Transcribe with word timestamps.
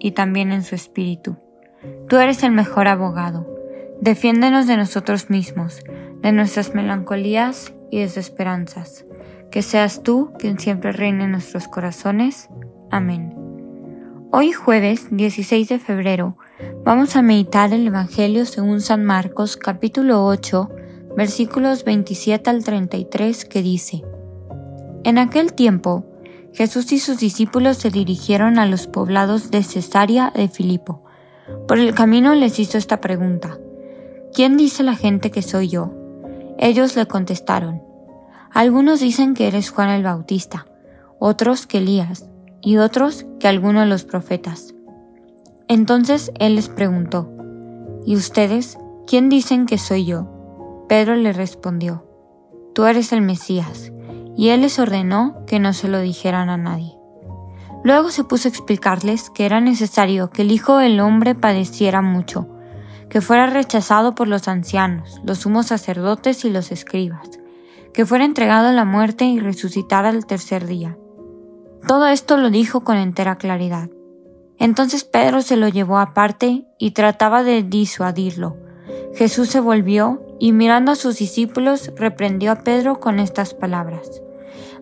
y 0.00 0.12
también 0.12 0.50
en 0.50 0.64
su 0.64 0.74
espíritu. 0.74 1.36
Tú 2.08 2.16
eres 2.16 2.42
el 2.42 2.52
mejor 2.52 2.88
abogado. 2.88 3.46
Defiéndenos 4.00 4.66
de 4.66 4.76
nosotros 4.76 5.30
mismos, 5.30 5.82
de 6.22 6.32
nuestras 6.32 6.74
melancolías 6.74 7.72
y 7.90 8.00
desesperanzas. 8.00 9.04
Que 9.50 9.62
seas 9.62 10.02
tú 10.02 10.32
quien 10.38 10.58
siempre 10.58 10.92
reine 10.92 11.24
en 11.24 11.32
nuestros 11.32 11.68
corazones. 11.68 12.48
Amén. 12.90 13.34
Hoy 14.32 14.52
jueves 14.52 15.08
16 15.10 15.68
de 15.68 15.78
febrero 15.78 16.38
vamos 16.84 17.16
a 17.16 17.22
meditar 17.22 17.72
el 17.72 17.86
Evangelio 17.86 18.46
según 18.46 18.80
San 18.80 19.04
Marcos 19.04 19.56
capítulo 19.56 20.24
8 20.24 20.70
versículos 21.16 21.84
27 21.84 22.48
al 22.48 22.62
33 22.62 23.44
que 23.44 23.62
dice, 23.62 24.04
En 25.04 25.18
aquel 25.18 25.52
tiempo 25.52 26.04
Jesús 26.52 26.92
y 26.92 26.98
sus 26.98 27.18
discípulos 27.18 27.76
se 27.76 27.90
dirigieron 27.90 28.58
a 28.58 28.66
los 28.66 28.86
poblados 28.86 29.50
de 29.50 29.62
Cesarea 29.62 30.32
de 30.34 30.48
Filipo. 30.48 31.04
Por 31.68 31.78
el 31.78 31.94
camino 31.94 32.34
les 32.34 32.58
hizo 32.58 32.76
esta 32.76 33.00
pregunta, 33.00 33.58
¿quién 34.34 34.56
dice 34.56 34.82
la 34.82 34.96
gente 34.96 35.30
que 35.30 35.42
soy 35.42 35.68
yo? 35.68 35.92
Ellos 36.58 36.96
le 36.96 37.06
contestaron, 37.06 37.82
algunos 38.52 39.00
dicen 39.00 39.34
que 39.34 39.46
eres 39.46 39.70
Juan 39.70 39.90
el 39.90 40.02
Bautista, 40.02 40.66
otros 41.18 41.66
que 41.66 41.78
Elías, 41.78 42.26
y 42.62 42.76
otros 42.76 43.26
que 43.38 43.48
alguno 43.48 43.80
de 43.80 43.86
los 43.86 44.04
profetas. 44.04 44.74
Entonces 45.68 46.32
él 46.38 46.56
les 46.56 46.68
preguntó, 46.68 47.30
¿Y 48.04 48.16
ustedes 48.16 48.76
quién 49.06 49.28
dicen 49.28 49.66
que 49.66 49.78
soy 49.78 50.04
yo? 50.04 50.86
Pedro 50.88 51.14
le 51.14 51.32
respondió, 51.32 52.04
Tú 52.74 52.84
eres 52.84 53.12
el 53.12 53.22
Mesías 53.22 53.92
y 54.40 54.48
él 54.48 54.62
les 54.62 54.78
ordenó 54.78 55.44
que 55.46 55.58
no 55.58 55.74
se 55.74 55.86
lo 55.86 56.00
dijeran 56.00 56.48
a 56.48 56.56
nadie. 56.56 56.96
Luego 57.84 58.10
se 58.10 58.24
puso 58.24 58.48
a 58.48 58.50
explicarles 58.50 59.28
que 59.28 59.44
era 59.44 59.60
necesario 59.60 60.30
que 60.30 60.40
el 60.40 60.50
Hijo 60.50 60.78
del 60.78 60.98
Hombre 61.00 61.34
padeciera 61.34 62.00
mucho, 62.00 62.48
que 63.10 63.20
fuera 63.20 63.44
rechazado 63.48 64.14
por 64.14 64.28
los 64.28 64.48
ancianos, 64.48 65.20
los 65.24 65.40
sumos 65.40 65.66
sacerdotes 65.66 66.46
y 66.46 66.50
los 66.50 66.72
escribas, 66.72 67.28
que 67.92 68.06
fuera 68.06 68.24
entregado 68.24 68.68
a 68.68 68.72
la 68.72 68.86
muerte 68.86 69.26
y 69.26 69.40
resucitara 69.40 70.08
al 70.08 70.24
tercer 70.24 70.66
día. 70.66 70.96
Todo 71.86 72.06
esto 72.06 72.38
lo 72.38 72.48
dijo 72.48 72.80
con 72.80 72.96
entera 72.96 73.36
claridad. 73.36 73.90
Entonces 74.56 75.04
Pedro 75.04 75.42
se 75.42 75.58
lo 75.58 75.68
llevó 75.68 75.98
aparte 75.98 76.64
y 76.78 76.92
trataba 76.92 77.42
de 77.42 77.62
disuadirlo. 77.62 78.56
Jesús 79.14 79.50
se 79.50 79.60
volvió 79.60 80.22
y 80.38 80.52
mirando 80.52 80.92
a 80.92 80.96
sus 80.96 81.18
discípulos 81.18 81.92
reprendió 81.94 82.52
a 82.52 82.62
Pedro 82.64 83.00
con 83.00 83.20
estas 83.20 83.52
palabras. 83.52 84.22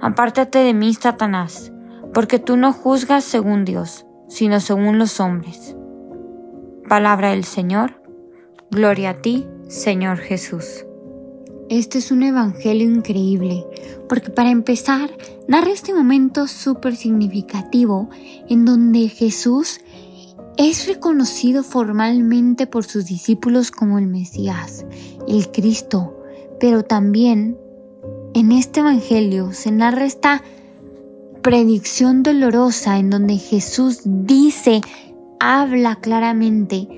Apártate 0.00 0.58
de 0.58 0.74
mí, 0.74 0.94
Satanás, 0.94 1.72
porque 2.14 2.38
tú 2.38 2.56
no 2.56 2.72
juzgas 2.72 3.24
según 3.24 3.64
Dios, 3.64 4.06
sino 4.28 4.60
según 4.60 4.98
los 4.98 5.20
hombres. 5.20 5.76
Palabra 6.88 7.30
del 7.30 7.44
Señor. 7.44 8.02
Gloria 8.70 9.10
a 9.10 9.22
ti, 9.22 9.46
Señor 9.68 10.18
Jesús. 10.18 10.84
Este 11.68 11.98
es 11.98 12.10
un 12.10 12.22
evangelio 12.22 12.88
increíble, 12.88 13.66
porque 14.08 14.30
para 14.30 14.50
empezar, 14.50 15.10
narra 15.48 15.70
este 15.70 15.92
momento 15.92 16.46
súper 16.46 16.96
significativo 16.96 18.08
en 18.48 18.64
donde 18.64 19.08
Jesús 19.08 19.80
es 20.56 20.88
reconocido 20.88 21.62
formalmente 21.62 22.66
por 22.66 22.84
sus 22.84 23.06
discípulos 23.06 23.70
como 23.70 23.98
el 23.98 24.06
Mesías, 24.06 24.86
el 25.28 25.50
Cristo, 25.52 26.16
pero 26.58 26.84
también 26.84 27.58
en 28.34 28.52
este 28.52 28.80
Evangelio 28.80 29.52
se 29.52 29.70
narra 29.70 30.04
esta 30.04 30.42
predicción 31.42 32.22
dolorosa 32.22 32.98
en 32.98 33.10
donde 33.10 33.38
Jesús 33.38 34.00
dice, 34.04 34.80
habla 35.40 35.96
claramente 35.96 36.88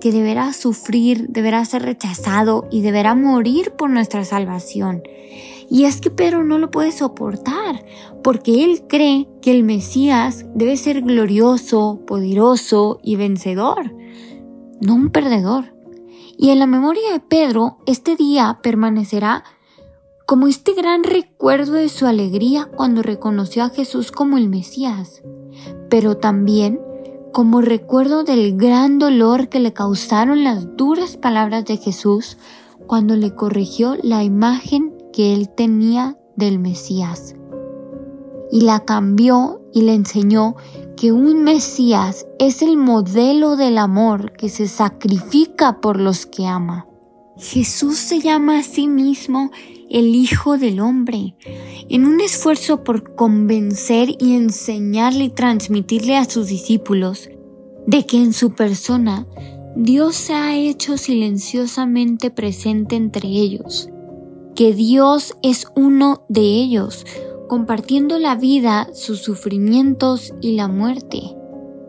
que 0.00 0.12
deberá 0.12 0.52
sufrir, 0.52 1.28
deberá 1.28 1.64
ser 1.64 1.82
rechazado 1.82 2.68
y 2.70 2.82
deberá 2.82 3.14
morir 3.14 3.72
por 3.72 3.88
nuestra 3.88 4.24
salvación. 4.24 5.02
Y 5.70 5.84
es 5.84 6.00
que 6.00 6.10
Pedro 6.10 6.44
no 6.44 6.58
lo 6.58 6.70
puede 6.70 6.92
soportar, 6.92 7.84
porque 8.22 8.64
él 8.64 8.84
cree 8.86 9.28
que 9.40 9.50
el 9.50 9.64
Mesías 9.64 10.44
debe 10.54 10.76
ser 10.76 11.00
glorioso, 11.00 12.00
poderoso 12.06 13.00
y 13.02 13.16
vencedor, 13.16 13.94
no 14.80 14.94
un 14.94 15.08
perdedor. 15.08 15.74
Y 16.36 16.50
en 16.50 16.58
la 16.58 16.66
memoria 16.66 17.12
de 17.12 17.20
Pedro, 17.20 17.78
este 17.86 18.16
día 18.16 18.58
permanecerá 18.62 19.44
como 20.26 20.46
este 20.46 20.72
gran 20.74 21.04
recuerdo 21.04 21.74
de 21.74 21.88
su 21.88 22.06
alegría 22.06 22.70
cuando 22.74 23.02
reconoció 23.02 23.62
a 23.64 23.68
Jesús 23.68 24.10
como 24.10 24.38
el 24.38 24.48
Mesías, 24.48 25.22
pero 25.90 26.16
también 26.16 26.80
como 27.32 27.60
recuerdo 27.60 28.24
del 28.24 28.56
gran 28.56 28.98
dolor 28.98 29.48
que 29.48 29.60
le 29.60 29.72
causaron 29.72 30.44
las 30.44 30.76
duras 30.76 31.16
palabras 31.16 31.64
de 31.64 31.76
Jesús 31.76 32.38
cuando 32.86 33.16
le 33.16 33.34
corrigió 33.34 33.96
la 34.02 34.22
imagen 34.22 34.94
que 35.12 35.34
él 35.34 35.50
tenía 35.50 36.16
del 36.36 36.58
Mesías. 36.58 37.34
Y 38.50 38.62
la 38.62 38.80
cambió 38.80 39.62
y 39.72 39.82
le 39.82 39.94
enseñó 39.94 40.54
que 40.96 41.12
un 41.12 41.42
Mesías 41.42 42.26
es 42.38 42.62
el 42.62 42.76
modelo 42.76 43.56
del 43.56 43.78
amor 43.78 44.32
que 44.32 44.48
se 44.48 44.68
sacrifica 44.68 45.80
por 45.80 46.00
los 46.00 46.26
que 46.26 46.46
ama. 46.46 46.86
Jesús 47.36 47.98
se 47.98 48.20
llama 48.20 48.58
a 48.58 48.62
sí 48.62 48.86
mismo 48.86 49.50
el 49.94 50.16
Hijo 50.16 50.58
del 50.58 50.80
Hombre, 50.80 51.36
en 51.88 52.04
un 52.04 52.20
esfuerzo 52.20 52.82
por 52.82 53.14
convencer 53.14 54.08
y 54.18 54.34
enseñarle 54.34 55.26
y 55.26 55.28
transmitirle 55.28 56.16
a 56.16 56.24
sus 56.24 56.48
discípulos 56.48 57.30
de 57.86 58.04
que 58.04 58.16
en 58.16 58.32
su 58.32 58.56
persona 58.56 59.24
Dios 59.76 60.16
se 60.16 60.34
ha 60.34 60.56
hecho 60.56 60.98
silenciosamente 60.98 62.32
presente 62.32 62.96
entre 62.96 63.28
ellos, 63.28 63.88
que 64.56 64.74
Dios 64.74 65.36
es 65.42 65.68
uno 65.76 66.24
de 66.28 66.40
ellos, 66.40 67.06
compartiendo 67.48 68.18
la 68.18 68.34
vida, 68.34 68.88
sus 68.94 69.20
sufrimientos 69.20 70.34
y 70.40 70.56
la 70.56 70.66
muerte. 70.66 71.20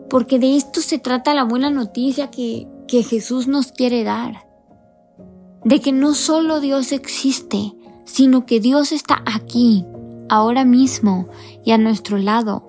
Porque 0.08 0.38
de 0.38 0.54
esto 0.54 0.80
se 0.80 1.00
trata 1.00 1.34
la 1.34 1.42
buena 1.42 1.70
noticia 1.70 2.30
que, 2.30 2.68
que 2.86 3.02
Jesús 3.02 3.48
nos 3.48 3.72
quiere 3.72 4.04
dar. 4.04 4.46
De 5.64 5.80
que 5.80 5.90
no 5.90 6.14
solo 6.14 6.60
Dios 6.60 6.92
existe, 6.92 7.72
sino 8.06 8.46
que 8.46 8.60
Dios 8.60 8.92
está 8.92 9.22
aquí, 9.26 9.84
ahora 10.28 10.64
mismo 10.64 11.28
y 11.64 11.72
a 11.72 11.78
nuestro 11.78 12.16
lado, 12.16 12.68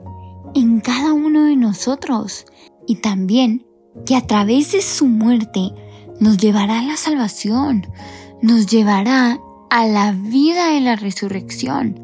en 0.53 0.81
cada 0.81 1.13
uno 1.13 1.45
de 1.45 1.55
nosotros, 1.55 2.45
y 2.85 2.95
también 2.95 3.65
que 4.05 4.15
a 4.15 4.25
través 4.25 4.71
de 4.73 4.81
su 4.81 5.05
muerte 5.05 5.71
nos 6.19 6.37
llevará 6.37 6.79
a 6.79 6.83
la 6.83 6.97
salvación, 6.97 7.87
nos 8.41 8.67
llevará 8.67 9.39
a 9.69 9.87
la 9.87 10.11
vida 10.11 10.71
de 10.71 10.81
la 10.81 10.95
resurrección. 10.95 11.99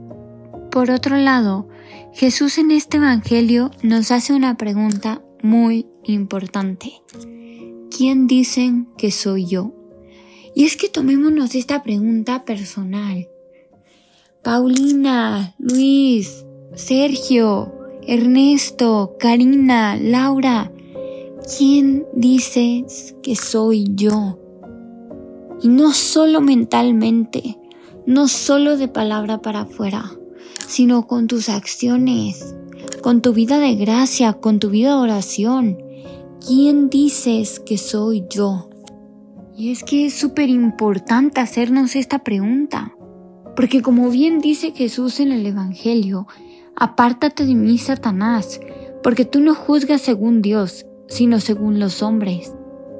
Por 0.72 0.92
otro 0.92 1.18
lado, 1.18 1.68
Jesús 2.14 2.58
en 2.58 2.72
este 2.72 2.98
Evangelio 2.98 3.72
nos 3.82 4.12
hace 4.12 4.34
una 4.34 4.56
pregunta 4.56 5.22
muy 5.42 5.88
importante. 6.04 7.02
¿Quién 7.96 8.28
dicen 8.28 8.88
que 8.98 9.12
soy 9.12 9.46
yo? 9.46 9.74
Y 10.56 10.66
es 10.66 10.78
que 10.78 10.90
tomémonos 10.90 11.56
esta 11.56 11.82
pregunta 11.84 12.46
personal. 12.46 13.28
Paulina, 14.44 15.56
Luis, 15.58 16.46
Sergio, 16.76 17.74
Ernesto, 18.06 19.16
Karina, 19.20 19.96
Laura, 19.96 20.72
¿quién 21.58 22.06
dices 22.14 23.16
que 23.24 23.36
soy 23.36 23.88
yo? 23.96 24.40
Y 25.62 25.70
no 25.70 25.94
solo 25.94 26.42
mentalmente, 26.42 27.58
no 28.06 28.28
solo 28.28 28.76
de 28.76 28.90
palabra 28.90 29.42
para 29.42 29.62
afuera, 29.62 30.12
sino 30.68 31.08
con 31.08 31.28
tus 31.28 31.48
acciones, 31.48 32.54
con 33.02 33.22
tu 33.22 33.34
vida 33.34 33.60
de 33.60 33.76
gracia, 33.76 34.34
con 34.34 34.60
tu 34.60 34.70
vida 34.70 34.90
de 34.90 35.02
oración. 35.02 35.78
¿Quién 36.46 36.90
dices 36.90 37.62
que 37.62 37.78
soy 37.78 38.26
yo? 38.30 38.70
Y 39.56 39.72
es 39.72 39.84
que 39.84 40.08
es 40.08 40.16
súper 40.16 40.50
importante 40.50 41.40
hacernos 41.40 41.96
esta 41.96 42.20
pregunta, 42.20 42.96
porque 43.56 43.84
como 43.84 44.10
bien 44.10 44.40
dice 44.40 44.72
Jesús 44.72 45.20
en 45.20 45.32
el 45.32 45.46
Evangelio, 45.46 46.28
apártate 46.76 47.46
de 47.46 47.54
mí, 47.54 47.78
Satanás, 47.78 48.60
porque 49.04 49.26
tú 49.26 49.42
no 49.42 49.54
juzgas 49.54 50.02
según 50.02 50.42
Dios, 50.42 50.88
sino 51.08 51.40
según 51.40 51.80
los 51.80 52.02
hombres. 52.02 52.56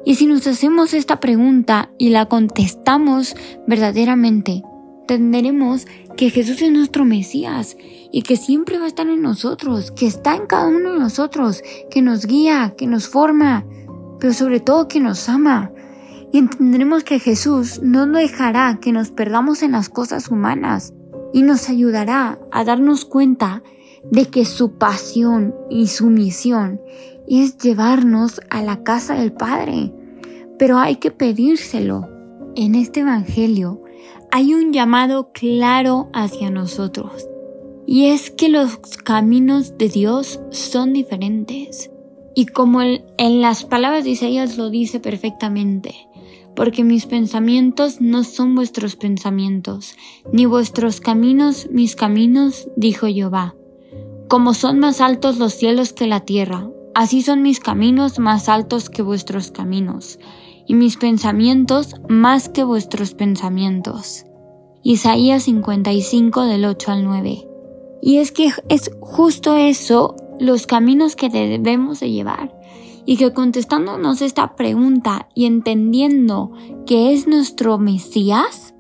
Y 0.06 0.16
si 0.16 0.28
nos 0.28 0.46
hacemos 0.46 0.94
esta 0.94 1.20
pregunta 1.20 1.90
y 1.98 2.10
la 2.10 2.28
contestamos 2.28 3.36
verdaderamente, 3.66 4.62
entenderemos 5.02 5.88
que 6.18 6.30
Jesús 6.30 6.62
es 6.62 6.72
nuestro 6.72 7.04
Mesías 7.04 7.78
y 8.12 8.22
que 8.22 8.38
siempre 8.38 8.78
va 8.78 8.86
a 8.86 8.90
estar 8.90 9.08
en 9.08 9.22
nosotros, 9.22 9.92
que 9.92 10.06
está 10.06 10.36
en 10.36 10.46
cada 10.46 10.68
uno 10.68 10.94
de 10.94 11.00
nosotros, 11.00 11.64
que 11.90 12.04
nos 12.04 12.28
guía, 12.28 12.76
que 12.78 12.86
nos 12.86 13.08
forma, 13.08 13.66
pero 14.20 14.34
sobre 14.34 14.60
todo 14.60 14.88
que 14.88 15.00
nos 15.00 15.28
ama. 15.30 15.73
Y 16.34 16.40
entenderemos 16.40 17.04
que 17.04 17.20
Jesús 17.20 17.80
no 17.84 18.08
nos 18.08 18.18
dejará 18.22 18.80
que 18.82 18.92
nos 18.92 19.12
perdamos 19.12 19.62
en 19.62 19.74
las 19.74 19.88
cosas 19.88 20.30
humanas 20.30 20.92
y 21.32 21.44
nos 21.44 21.70
ayudará 21.70 22.40
a 22.52 22.64
darnos 22.64 23.06
cuenta 23.06 23.62
de 24.12 24.26
que 24.26 24.44
su 24.44 24.80
pasión 24.80 25.54
y 25.70 25.88
su 25.88 26.08
misión 26.08 26.82
es 27.28 27.60
llevarnos 27.60 28.42
a 28.50 28.64
la 28.64 28.82
casa 28.82 29.14
del 29.14 29.32
Padre. 29.32 29.94
Pero 30.58 30.80
hay 30.80 30.96
que 30.96 31.12
pedírselo. 31.12 32.10
En 32.56 32.74
este 32.74 33.02
Evangelio 33.02 33.84
hay 34.32 34.56
un 34.56 34.74
llamado 34.74 35.30
claro 35.34 36.10
hacia 36.14 36.50
nosotros. 36.50 37.30
Y 37.86 38.08
es 38.08 38.32
que 38.32 38.50
los 38.50 38.80
caminos 39.04 39.78
de 39.78 39.88
Dios 39.88 40.40
son 40.50 40.94
diferentes. 40.94 41.92
Y 42.34 42.48
como 42.48 42.82
en 42.82 43.42
las 43.42 43.66
palabras 43.66 44.04
de 44.04 44.10
Isaías 44.10 44.58
lo 44.58 44.72
dice 44.72 45.00
perfectamente, 45.00 45.94
porque 46.56 46.84
mis 46.84 47.06
pensamientos 47.06 48.02
no 48.02 48.24
son 48.24 48.56
vuestros 48.56 48.96
pensamientos, 48.96 49.96
ni 50.32 50.46
vuestros 50.46 51.00
caminos 51.00 51.68
mis 51.72 51.96
caminos, 51.96 52.70
dijo 52.76 53.08
Jehová. 53.08 53.56
Como 54.28 54.54
son 54.54 54.80
más 54.80 55.02
altos 55.02 55.38
los 55.38 55.54
cielos 55.54 55.94
que 55.94 56.08
la 56.08 56.22
tierra, 56.22 56.70
así 56.96 57.22
son 57.22 57.42
mis 57.42 57.60
caminos 57.60 58.20
más 58.20 58.50
altos 58.50 58.90
que 58.90 59.02
vuestros 59.02 59.52
caminos, 59.52 60.20
y 60.68 60.76
mis 60.76 60.98
pensamientos 60.98 61.96
más 62.08 62.50
que 62.50 62.64
vuestros 62.64 63.14
pensamientos. 63.14 64.26
Isaías 64.84 65.44
55 65.44 66.44
del 66.44 66.66
8 66.66 66.92
al 66.92 67.04
9. 67.04 67.48
Y 68.02 68.18
es 68.18 68.32
que 68.32 68.52
es 68.68 68.92
justo 69.00 69.56
eso 69.56 70.16
los 70.40 70.68
caminos 70.68 71.16
que 71.16 71.30
debemos 71.30 72.02
de 72.02 72.12
llevar. 72.12 72.54
Y 73.06 73.18
que 73.18 73.34
contestándonos 73.34 74.22
esta 74.22 74.56
pregunta 74.56 75.28
y 75.36 75.46
entendiendo 75.46 76.52
que 76.86 77.14
es 77.14 77.28
nuestro 77.28 77.78
Mesías, 77.78 78.74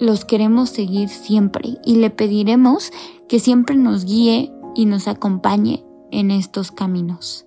los 0.00 0.24
queremos 0.24 0.70
seguir 0.70 1.08
siempre 1.08 1.78
y 1.84 1.96
le 1.96 2.10
pediremos 2.10 2.92
que 3.28 3.40
siempre 3.40 3.76
nos 3.76 4.04
guíe 4.04 4.52
y 4.74 4.86
nos 4.86 5.08
acompañe 5.08 5.84
en 6.10 6.30
estos 6.30 6.70
caminos. 6.70 7.46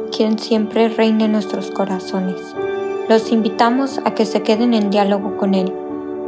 quien 0.11 0.37
siempre 0.37 0.89
reine 0.89 1.25
en 1.25 1.31
nuestros 1.31 1.71
corazones. 1.71 2.39
Los 3.09 3.31
invitamos 3.31 3.99
a 4.05 4.13
que 4.13 4.25
se 4.25 4.43
queden 4.43 4.73
en 4.73 4.89
diálogo 4.89 5.37
con 5.37 5.55
Él. 5.55 5.73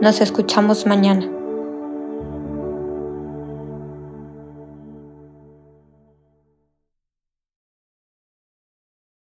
Nos 0.01 0.21
escuchamos 0.21 0.85
mañana. 0.85 1.32